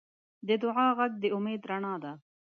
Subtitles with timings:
[0.47, 2.13] د دعا غږ د امید رڼا ده.